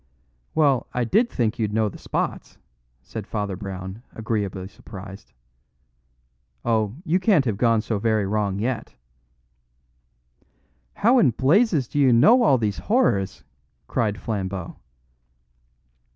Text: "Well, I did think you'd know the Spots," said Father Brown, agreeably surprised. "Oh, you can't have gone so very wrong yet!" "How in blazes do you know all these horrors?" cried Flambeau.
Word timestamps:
"Well, 0.55 0.87
I 0.95 1.03
did 1.03 1.29
think 1.29 1.59
you'd 1.59 1.73
know 1.75 1.87
the 1.87 1.99
Spots," 1.99 2.57
said 3.03 3.27
Father 3.27 3.55
Brown, 3.55 4.01
agreeably 4.15 4.67
surprised. 4.67 5.31
"Oh, 6.65 6.95
you 7.05 7.19
can't 7.19 7.45
have 7.45 7.55
gone 7.59 7.81
so 7.81 7.99
very 7.99 8.25
wrong 8.25 8.57
yet!" 8.57 8.95
"How 10.95 11.19
in 11.19 11.29
blazes 11.29 11.87
do 11.87 11.99
you 11.99 12.11
know 12.11 12.41
all 12.41 12.57
these 12.57 12.79
horrors?" 12.79 13.43
cried 13.87 14.19
Flambeau. 14.19 14.77